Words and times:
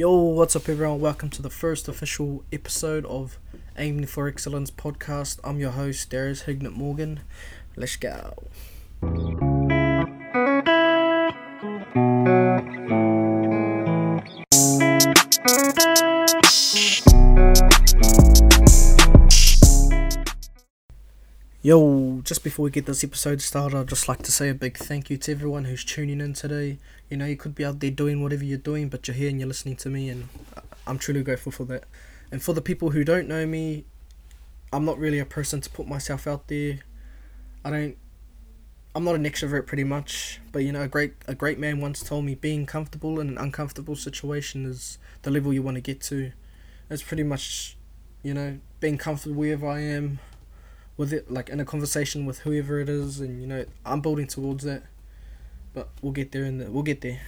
Yo, 0.00 0.14
what's 0.14 0.56
up, 0.56 0.66
everyone? 0.66 0.98
Welcome 0.98 1.28
to 1.28 1.42
the 1.42 1.50
first 1.50 1.86
official 1.86 2.42
episode 2.50 3.04
of 3.04 3.38
Aiming 3.76 4.06
for 4.06 4.28
Excellence 4.28 4.70
podcast. 4.70 5.38
I'm 5.44 5.58
your 5.58 5.72
host, 5.72 6.08
Darius 6.08 6.44
Hignett 6.44 6.72
Morgan. 6.72 7.20
Let's 7.76 7.96
go. 7.96 8.32
Yo, 21.70 22.20
just 22.24 22.42
before 22.42 22.64
we 22.64 22.70
get 22.72 22.84
this 22.86 23.04
episode 23.04 23.40
started, 23.40 23.78
I'd 23.78 23.86
just 23.86 24.08
like 24.08 24.22
to 24.22 24.32
say 24.32 24.48
a 24.48 24.54
big 24.54 24.76
thank 24.76 25.08
you 25.08 25.16
to 25.18 25.30
everyone 25.30 25.66
who's 25.66 25.84
tuning 25.84 26.20
in 26.20 26.32
today. 26.32 26.78
You 27.08 27.16
know, 27.16 27.26
you 27.26 27.36
could 27.36 27.54
be 27.54 27.64
out 27.64 27.78
there 27.78 27.92
doing 27.92 28.24
whatever 28.24 28.42
you're 28.42 28.58
doing, 28.58 28.88
but 28.88 29.06
you're 29.06 29.14
here 29.14 29.30
and 29.30 29.38
you're 29.38 29.46
listening 29.46 29.76
to 29.76 29.88
me, 29.88 30.08
and 30.08 30.26
I'm 30.84 30.98
truly 30.98 31.22
grateful 31.22 31.52
for 31.52 31.64
that. 31.66 31.84
And 32.32 32.42
for 32.42 32.54
the 32.54 32.60
people 32.60 32.90
who 32.90 33.04
don't 33.04 33.28
know 33.28 33.46
me, 33.46 33.84
I'm 34.72 34.84
not 34.84 34.98
really 34.98 35.20
a 35.20 35.24
person 35.24 35.60
to 35.60 35.70
put 35.70 35.86
myself 35.86 36.26
out 36.26 36.48
there. 36.48 36.80
I 37.64 37.70
don't. 37.70 37.96
I'm 38.96 39.04
not 39.04 39.14
an 39.14 39.22
extrovert, 39.22 39.68
pretty 39.68 39.84
much. 39.84 40.40
But 40.50 40.64
you 40.64 40.72
know, 40.72 40.82
a 40.82 40.88
great 40.88 41.12
a 41.28 41.36
great 41.36 41.60
man 41.60 41.80
once 41.80 42.02
told 42.02 42.24
me 42.24 42.34
being 42.34 42.66
comfortable 42.66 43.20
in 43.20 43.28
an 43.28 43.38
uncomfortable 43.38 43.94
situation 43.94 44.66
is 44.66 44.98
the 45.22 45.30
level 45.30 45.52
you 45.52 45.62
want 45.62 45.76
to 45.76 45.80
get 45.80 46.00
to. 46.00 46.32
It's 46.90 47.04
pretty 47.04 47.22
much, 47.22 47.76
you 48.24 48.34
know, 48.34 48.58
being 48.80 48.98
comfortable 48.98 49.36
wherever 49.36 49.68
I 49.68 49.82
am 49.82 50.18
with 51.00 51.14
it, 51.14 51.30
like 51.30 51.48
in 51.48 51.58
a 51.58 51.64
conversation 51.64 52.26
with 52.26 52.40
whoever 52.40 52.78
it 52.78 52.86
is, 52.90 53.20
and 53.20 53.40
you 53.40 53.46
know, 53.46 53.64
I'm 53.86 54.02
building 54.02 54.26
towards 54.26 54.64
that. 54.64 54.82
But 55.72 55.88
we'll 56.02 56.12
get 56.12 56.30
there, 56.30 56.44
and 56.44 56.60
the, 56.60 56.70
we'll 56.70 56.82
get 56.82 57.00
there. 57.00 57.22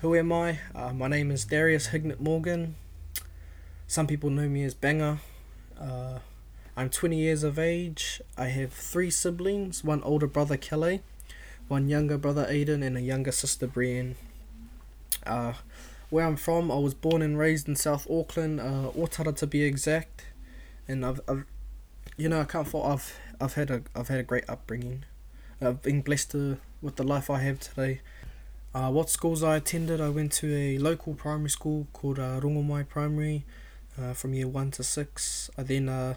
Who 0.00 0.14
am 0.14 0.30
I? 0.30 0.58
Uh, 0.74 0.92
my 0.92 1.08
name 1.08 1.30
is 1.30 1.46
Darius 1.46 1.88
Hignett 1.88 2.20
Morgan. 2.20 2.74
Some 3.86 4.06
people 4.06 4.28
know 4.28 4.50
me 4.50 4.64
as 4.64 4.74
Banger. 4.74 5.20
Uh, 5.80 6.18
I'm 6.76 6.90
20 6.90 7.16
years 7.16 7.42
of 7.42 7.58
age. 7.58 8.20
I 8.36 8.48
have 8.48 8.74
three 8.74 9.10
siblings: 9.10 9.82
one 9.82 10.02
older 10.02 10.26
brother, 10.26 10.58
Kelly, 10.58 11.00
one 11.68 11.88
younger 11.88 12.18
brother, 12.18 12.44
Aiden, 12.50 12.84
and 12.84 12.98
a 12.98 13.00
younger 13.00 13.32
sister, 13.32 13.66
Brienne. 13.66 14.14
Uh, 15.24 15.54
where 16.10 16.26
I'm 16.26 16.36
from, 16.36 16.70
I 16.70 16.76
was 16.76 16.92
born 16.92 17.22
and 17.22 17.38
raised 17.38 17.66
in 17.66 17.76
South 17.76 18.06
Auckland, 18.10 18.60
uh, 18.60 18.90
Otara 18.94 19.34
to 19.36 19.46
be 19.46 19.62
exact, 19.62 20.26
and 20.86 21.04
I've, 21.04 21.20
I've 21.26 21.46
you 22.16 22.28
know, 22.28 22.40
I 22.40 22.44
can't 22.44 22.66
fault. 22.66 22.86
I've 22.86 23.18
I've 23.40 23.54
had 23.54 23.70
a 23.70 23.82
I've 23.94 24.08
had 24.08 24.20
a 24.20 24.22
great 24.22 24.44
upbringing. 24.48 25.04
I've 25.60 25.82
been 25.82 26.02
blessed 26.02 26.32
to, 26.32 26.58
with 26.82 26.96
the 26.96 27.02
life 27.02 27.30
I 27.30 27.38
have 27.38 27.60
today. 27.60 28.00
Uh, 28.74 28.90
what 28.90 29.08
schools 29.08 29.42
I 29.42 29.56
attended? 29.56 30.00
I 30.00 30.10
went 30.10 30.32
to 30.32 30.54
a 30.54 30.78
local 30.78 31.14
primary 31.14 31.48
school 31.48 31.86
called 31.94 32.18
uh, 32.18 32.40
Rongomai 32.40 32.88
Primary, 32.88 33.44
uh, 33.98 34.12
from 34.12 34.34
year 34.34 34.48
one 34.48 34.70
to 34.72 34.82
six. 34.82 35.50
I 35.56 35.62
then 35.62 35.88
uh, 35.88 36.16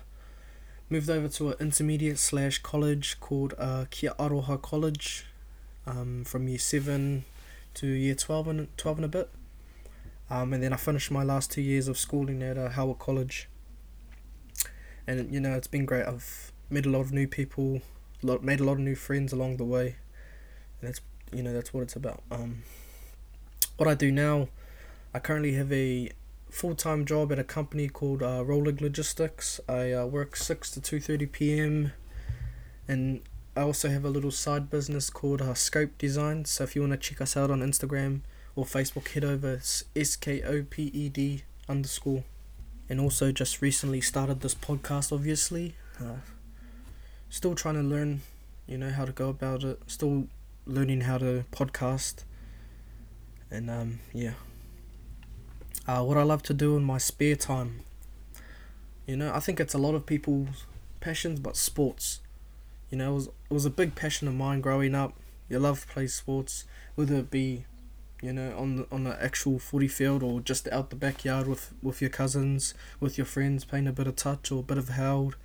moved 0.89 1.09
over 1.09 1.27
to 1.30 1.50
an 1.50 1.55
intermediate 1.59 2.20
slash 2.20 2.59
college 2.59 3.20
called 3.20 3.53
uh, 3.58 3.86
Kia 3.89 4.11
Aroha 4.20 4.61
College, 4.61 5.25
um, 5.88 6.23
from 6.25 6.47
year 6.47 6.59
seven 6.59 7.25
to 7.75 7.88
year 7.88 8.16
twelve 8.16 8.47
and 8.47 8.67
twelve 8.77 8.97
and 8.97 9.05
a 9.05 9.09
bit. 9.09 9.30
Um, 10.30 10.53
and 10.53 10.61
then 10.61 10.73
I 10.73 10.77
finished 10.77 11.11
my 11.11 11.23
last 11.23 11.52
two 11.52 11.61
years 11.61 11.88
of 11.88 11.97
schooling 11.97 12.44
at 12.44 12.58
uh, 12.58 12.70
Howard 12.70 13.00
College 13.00 13.50
and 15.09 15.33
you 15.33 15.39
know 15.39 15.53
it's 15.53 15.67
been 15.67 15.85
great. 15.85 16.05
I've 16.05 16.52
met 16.69 16.85
a 16.85 16.89
lot 16.89 17.02
of 17.02 17.11
new 17.11 17.27
people, 17.27 17.81
lot 18.21 18.43
made 18.43 18.59
a 18.59 18.63
lot 18.63 18.73
of 18.73 18.79
new 18.79 18.95
friends 18.95 19.33
along 19.33 19.57
the 19.57 19.65
way, 19.65 19.95
and 20.79 20.88
that's 20.88 21.02
you 21.33 21.41
know 21.41 21.52
that's 21.52 21.73
what 21.73 21.81
it's 21.81 21.95
about. 21.95 22.21
Um, 22.29 22.63
what 23.77 23.89
I 23.89 23.95
do 23.95 24.11
now, 24.11 24.49
I 25.13 25.19
currently 25.19 25.53
have 25.53 25.71
a 25.73 26.11
full 26.49 26.75
time 26.75 27.05
job 27.05 27.31
at 27.31 27.39
a 27.39 27.43
company 27.43 27.89
called 27.89 28.21
uh, 28.21 28.43
Rolling 28.45 28.77
Logistics. 28.80 29.59
I 29.67 29.91
uh, 29.91 30.05
work 30.05 30.35
six 30.35 30.69
to 30.71 30.81
two 30.81 30.99
thirty 30.99 31.25
p.m. 31.25 31.91
and 32.87 33.21
I 33.58 33.61
also 33.61 33.89
have 33.89 34.05
a 34.05 34.09
little 34.09 34.31
side 34.31 34.69
business 34.69 35.09
called 35.09 35.42
uh, 35.42 35.53
Skope 35.53 35.98
Design. 35.98 36.45
So 36.45 36.64
if 36.65 36.75
you 36.75 36.81
want 36.81 36.93
to 36.93 36.98
check 36.98 37.19
us 37.19 37.36
out 37.36 37.49
on 37.49 37.61
Instagram 37.61 38.21
or 38.55 38.64
Facebook, 38.64 39.08
head 39.09 39.25
over. 39.25 39.59
S 39.95 40.15
K 40.15 40.43
O 40.43 40.64
P 40.69 40.83
E 40.93 41.09
D 41.09 41.42
underscore 41.67 42.23
and 42.89 43.00
also 43.00 43.32
just 43.32 43.61
recently 43.61 44.02
started 44.02 44.42
this 44.42 44.55
podcast 44.55 45.11
obviously. 45.11 45.76
Uh, 46.00 46.17
still 47.30 47.55
trying 47.55 47.76
to 47.76 47.82
learn 47.82 48.22
you 48.67 48.77
know 48.77 48.92
how 48.92 49.05
to 49.05 49.11
go 49.11 49.30
about 49.30 49.64
it. 49.64 49.80
Still 49.88 50.27
learning 50.66 51.02
how 51.02 51.17
to 51.20 51.45
podcast. 51.52 52.23
And 53.52 53.70
um, 53.70 53.99
yeah. 54.14 54.33
Uh, 55.88 56.04
what 56.04 56.17
i 56.17 56.22
love 56.22 56.44
to 56.44 56.54
do 56.54 56.78
in 56.78 56.83
my 56.83 56.99
spare 56.99 57.36
time 57.36 57.80
you 59.08 59.17
know 59.17 59.33
i 59.33 59.39
think 59.39 59.60
it's 59.60 59.73
a 59.73 59.78
lot 59.80 59.95
of 59.95 60.05
people's 60.05 60.67
passions 60.99 61.39
but 61.39 61.55
sports. 61.55 62.22
You 62.89 62.98
know 62.98 63.11
it 63.11 63.16
was, 63.16 63.28
it 63.28 63.54
was 63.54 63.66
a 63.66 63.70
big 63.70 63.95
passion 63.95 64.28
of 64.28 64.33
mine 64.36 64.61
growing 64.61 64.95
up. 64.95 65.14
You 65.48 65.60
love 65.60 65.82
to 65.82 65.88
play 65.88 66.08
sports 66.08 66.66
whether 66.95 67.16
it 67.16 67.32
be 67.32 67.66
you 68.21 68.33
know, 68.33 68.53
on 68.57 68.75
the 68.75 68.87
on 68.91 69.03
the 69.05 69.23
actual 69.23 69.59
footy 69.59 69.87
field 69.87 70.23
or 70.23 70.41
just 70.41 70.67
out 70.69 70.89
the 70.89 70.95
backyard 70.95 71.47
with 71.47 71.73
with 71.81 72.02
your 72.02 72.09
cousins, 72.09 72.73
with 72.99 73.17
your 73.17 73.25
friends, 73.25 73.65
playing 73.65 73.87
a 73.87 73.93
bit 73.93 74.07
of 74.07 74.15
touch 74.15 74.52
or 74.52 74.59
a 74.59 74.63
bit 74.63 74.77
of 74.77 74.89
held, 74.89 75.37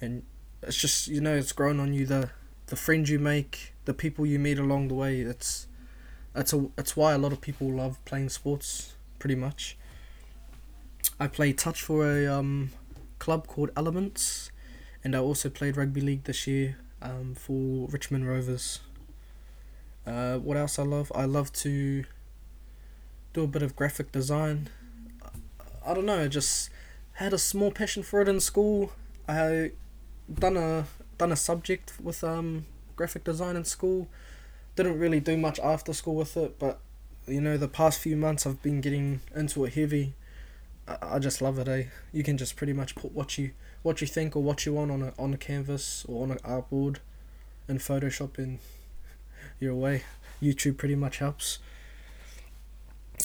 and 0.00 0.22
it's 0.62 0.76
just 0.76 1.08
you 1.08 1.20
know 1.20 1.34
it's 1.34 1.52
grown 1.52 1.80
on 1.80 1.94
you 1.94 2.06
the 2.06 2.30
the 2.66 2.76
friends 2.76 3.10
you 3.10 3.18
make, 3.18 3.74
the 3.84 3.94
people 3.94 4.26
you 4.26 4.38
meet 4.38 4.58
along 4.58 4.88
the 4.88 4.94
way. 4.94 5.20
It's 5.20 5.66
that's 6.32 6.52
a 6.52 6.68
that's 6.76 6.96
why 6.96 7.12
a 7.12 7.18
lot 7.18 7.32
of 7.32 7.40
people 7.40 7.70
love 7.70 8.04
playing 8.04 8.28
sports. 8.28 8.94
Pretty 9.18 9.36
much. 9.36 9.78
I 11.18 11.28
play 11.28 11.52
touch 11.52 11.80
for 11.80 12.10
a 12.10 12.26
um, 12.26 12.70
club 13.18 13.46
called 13.46 13.70
Elements, 13.76 14.50
and 15.02 15.14
I 15.14 15.18
also 15.20 15.48
played 15.48 15.76
rugby 15.76 16.00
league 16.00 16.24
this 16.24 16.46
year 16.46 16.76
um, 17.00 17.34
for 17.34 17.86
Richmond 17.88 18.28
Rovers. 18.28 18.80
Uh, 20.06 20.38
what 20.38 20.56
else 20.56 20.78
I 20.78 20.82
love? 20.82 21.10
I 21.14 21.24
love 21.24 21.52
to 21.54 22.04
do 23.32 23.42
a 23.42 23.46
bit 23.46 23.62
of 23.62 23.74
graphic 23.74 24.12
design. 24.12 24.68
I 25.86 25.94
don't 25.94 26.06
know. 26.06 26.22
I 26.22 26.28
just 26.28 26.70
had 27.14 27.32
a 27.32 27.38
small 27.38 27.70
passion 27.70 28.02
for 28.02 28.20
it 28.20 28.28
in 28.28 28.40
school. 28.40 28.92
I 29.28 29.72
done 30.32 30.56
a 30.56 30.86
done 31.18 31.32
a 31.32 31.36
subject 31.36 31.94
with 32.02 32.24
um 32.24 32.66
graphic 32.96 33.24
design 33.24 33.56
in 33.56 33.64
school. 33.64 34.08
Didn't 34.76 34.98
really 34.98 35.20
do 35.20 35.36
much 35.36 35.58
after 35.60 35.92
school 35.92 36.16
with 36.16 36.36
it, 36.36 36.58
but 36.58 36.80
you 37.26 37.40
know 37.40 37.56
the 37.56 37.68
past 37.68 38.00
few 38.00 38.16
months 38.16 38.46
I've 38.46 38.62
been 38.62 38.80
getting 38.80 39.20
into 39.34 39.64
it 39.64 39.74
heavy. 39.74 40.14
I, 40.86 40.96
I 41.02 41.18
just 41.18 41.40
love 41.40 41.58
it. 41.58 41.68
Eh, 41.68 41.84
you 42.12 42.22
can 42.22 42.36
just 42.36 42.56
pretty 42.56 42.72
much 42.72 42.94
put 42.94 43.12
what 43.12 43.38
you 43.38 43.52
what 43.82 44.00
you 44.00 44.06
think 44.06 44.36
or 44.36 44.42
what 44.42 44.66
you 44.66 44.74
want 44.74 44.90
on 44.90 45.02
a 45.02 45.12
on 45.18 45.32
a 45.32 45.38
canvas 45.38 46.04
or 46.08 46.24
on 46.24 46.30
an 46.30 46.38
artboard, 46.38 46.98
in 47.68 47.78
Photoshop 47.78 48.38
and 48.38 48.58
your 49.60 49.74
way. 49.74 50.02
YouTube 50.42 50.76
pretty 50.76 50.94
much 50.94 51.18
helps. 51.18 51.58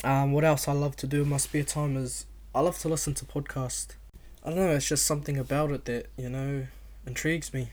Um, 0.04 0.32
what 0.32 0.46
else 0.46 0.68
I 0.68 0.72
love 0.72 0.96
to 0.98 1.08
do 1.08 1.24
in 1.24 1.30
my 1.30 1.38
spare 1.38 1.64
time 1.64 1.98
is 1.98 2.26
I 2.56 2.62
love 2.62 2.80
to 2.80 2.90
listen 2.90 3.14
to 3.16 3.26
podcasts. 3.26 3.96
I 4.44 4.50
don't 4.50 4.60
know, 4.60 4.70
it's 4.70 4.88
just 4.88 5.06
something 5.06 5.38
about 5.38 5.72
it 5.72 5.86
that, 5.86 6.08
you 6.18 6.30
know, 6.30 6.68
intrigues 7.06 7.54
me. 7.54 7.72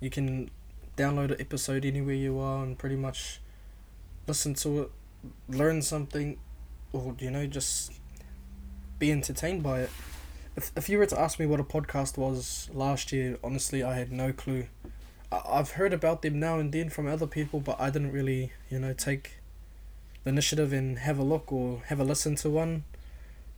You 0.00 0.10
can 0.10 0.50
download 0.96 1.30
an 1.30 1.40
episode 1.40 1.84
anywhere 1.84 2.14
you 2.14 2.38
are 2.38 2.62
and 2.62 2.78
pretty 2.78 2.96
much 2.96 3.40
listen 4.26 4.54
to 4.54 4.82
it, 4.82 4.90
learn 5.48 5.80
something, 5.80 6.38
or, 6.92 7.16
you 7.18 7.30
know, 7.30 7.46
just 7.46 7.92
be 8.98 9.10
entertained 9.10 9.62
by 9.62 9.80
it. 9.80 9.90
If, 10.56 10.72
if 10.76 10.88
you 10.88 10.98
were 10.98 11.06
to 11.06 11.18
ask 11.18 11.38
me 11.38 11.46
what 11.46 11.60
a 11.60 11.64
podcast 11.64 12.18
was 12.18 12.68
last 12.74 13.12
year, 13.12 13.38
honestly, 13.42 13.82
I 13.82 13.94
had 13.94 14.12
no 14.12 14.32
clue. 14.32 14.66
I've 15.32 15.72
heard 15.72 15.92
about 15.92 16.22
them 16.22 16.40
now 16.40 16.58
and 16.58 16.72
then 16.72 16.90
from 16.90 17.06
other 17.06 17.26
people, 17.26 17.60
but 17.60 17.80
I 17.80 17.90
didn't 17.90 18.12
really, 18.12 18.52
you 18.68 18.80
know, 18.80 18.92
take 18.92 19.36
the 20.24 20.30
initiative 20.30 20.72
and 20.72 20.98
have 20.98 21.18
a 21.18 21.22
look 21.22 21.52
or 21.52 21.82
have 21.86 22.00
a 22.00 22.04
listen 22.04 22.34
to 22.36 22.50
one. 22.50 22.84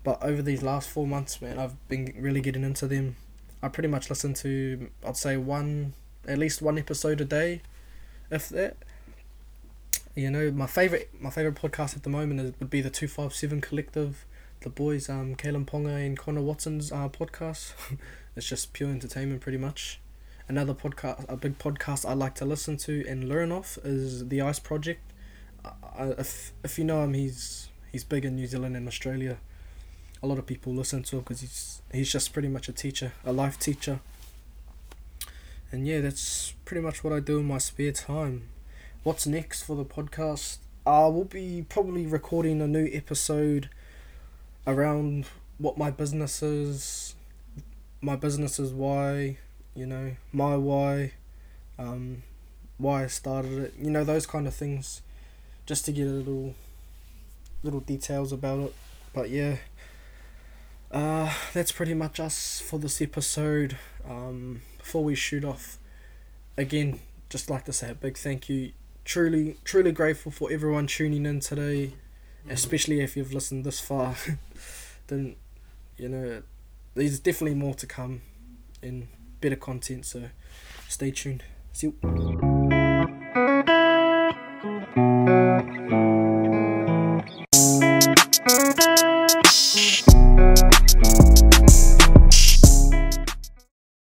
But 0.04 0.22
over 0.22 0.42
these 0.42 0.62
last 0.62 0.90
four 0.90 1.06
months, 1.06 1.40
man, 1.40 1.58
I've 1.58 1.88
been 1.88 2.14
really 2.18 2.40
getting 2.40 2.64
into 2.64 2.86
them. 2.86 3.16
I 3.62 3.68
pretty 3.68 3.88
much 3.88 4.10
listen 4.10 4.34
to, 4.34 4.90
I'd 5.06 5.16
say 5.16 5.36
one, 5.36 5.94
at 6.26 6.38
least 6.38 6.60
one 6.60 6.78
episode 6.78 7.20
a 7.20 7.24
day, 7.24 7.62
if 8.30 8.48
that. 8.50 8.76
You 10.14 10.30
know, 10.30 10.50
my 10.50 10.66
favorite, 10.66 11.08
my 11.18 11.30
favorite 11.30 11.54
podcast 11.54 11.96
at 11.96 12.02
the 12.02 12.10
moment 12.10 12.40
is, 12.40 12.52
would 12.60 12.68
be 12.68 12.82
the 12.82 12.90
Two 12.90 13.08
Five 13.08 13.32
Seven 13.34 13.62
Collective, 13.62 14.26
the 14.60 14.68
boys, 14.68 15.08
um, 15.08 15.36
Kalyn 15.36 15.64
Ponga 15.64 16.04
and 16.04 16.18
Connor 16.18 16.42
Watson's 16.42 16.92
uh, 16.92 17.08
podcast. 17.08 17.72
it's 18.36 18.46
just 18.46 18.74
pure 18.74 18.90
entertainment, 18.90 19.40
pretty 19.40 19.56
much. 19.56 20.01
Another 20.52 20.74
podcast, 20.74 21.24
a 21.30 21.36
big 21.38 21.58
podcast 21.58 22.06
I 22.06 22.12
like 22.12 22.34
to 22.34 22.44
listen 22.44 22.76
to 22.76 23.06
and 23.08 23.26
learn 23.26 23.50
off 23.50 23.78
is 23.84 24.28
the 24.28 24.42
Ice 24.42 24.58
Project. 24.58 25.00
Uh, 25.64 26.12
if 26.18 26.52
if 26.62 26.78
you 26.78 26.84
know 26.84 27.02
him, 27.04 27.14
he's 27.14 27.70
he's 27.90 28.04
big 28.04 28.26
in 28.26 28.36
New 28.36 28.46
Zealand 28.46 28.76
and 28.76 28.86
Australia. 28.86 29.38
A 30.22 30.26
lot 30.26 30.38
of 30.38 30.44
people 30.44 30.74
listen 30.74 31.04
to 31.04 31.16
him 31.16 31.22
because 31.22 31.40
he's 31.40 31.80
he's 31.90 32.12
just 32.12 32.34
pretty 32.34 32.48
much 32.48 32.68
a 32.68 32.72
teacher, 32.72 33.12
a 33.24 33.32
life 33.32 33.58
teacher. 33.58 34.00
And 35.70 35.86
yeah, 35.86 36.02
that's 36.02 36.52
pretty 36.66 36.82
much 36.82 37.02
what 37.02 37.14
I 37.14 37.20
do 37.20 37.38
in 37.38 37.46
my 37.46 37.56
spare 37.56 37.92
time. 37.92 38.42
What's 39.04 39.26
next 39.26 39.62
for 39.62 39.74
the 39.74 39.86
podcast? 39.86 40.58
I 40.86 41.06
will 41.06 41.24
be 41.24 41.64
probably 41.66 42.06
recording 42.06 42.60
a 42.60 42.68
new 42.68 42.90
episode 42.92 43.70
around 44.66 45.24
what 45.56 45.78
my 45.78 45.90
business 45.90 46.42
is, 46.42 47.14
my 48.02 48.16
business 48.16 48.58
is 48.58 48.74
why, 48.74 49.38
you 49.74 49.86
know, 49.86 50.16
my 50.32 50.56
why, 50.56 51.12
um, 51.78 52.22
why 52.78 53.04
I 53.04 53.06
started 53.06 53.52
it, 53.58 53.74
you 53.78 53.90
know, 53.90 54.04
those 54.04 54.26
kind 54.26 54.46
of 54.46 54.54
things, 54.54 55.02
just 55.66 55.84
to 55.86 55.92
get 55.92 56.06
a 56.06 56.10
little, 56.10 56.54
little 57.62 57.80
details 57.80 58.32
about 58.32 58.60
it. 58.60 58.74
But 59.14 59.30
yeah, 59.30 59.56
uh, 60.90 61.32
that's 61.54 61.72
pretty 61.72 61.94
much 61.94 62.20
us 62.20 62.60
for 62.60 62.78
this 62.78 63.00
episode. 63.00 63.78
Um, 64.08 64.62
before 64.78 65.04
we 65.04 65.14
shoot 65.14 65.44
off, 65.44 65.78
again, 66.56 67.00
just 67.30 67.48
like 67.48 67.64
to 67.64 67.72
say 67.72 67.90
a 67.90 67.94
big 67.94 68.18
thank 68.18 68.48
you. 68.48 68.72
Truly, 69.04 69.56
truly 69.64 69.90
grateful 69.90 70.30
for 70.30 70.52
everyone 70.52 70.86
tuning 70.86 71.26
in 71.26 71.40
today, 71.40 71.94
especially 72.48 73.00
if 73.00 73.16
you've 73.16 73.32
listened 73.32 73.64
this 73.64 73.80
far. 73.80 74.14
then, 75.08 75.36
you 75.96 76.08
know, 76.08 76.42
there's 76.94 77.18
definitely 77.18 77.56
more 77.56 77.74
to 77.74 77.86
come 77.86 78.20
in 79.44 79.50
better 79.50 79.60
content. 79.60 80.06
So, 80.06 80.28
stay 80.88 81.10
tuned. 81.10 81.42
See 81.72 81.88
you. 81.88 82.51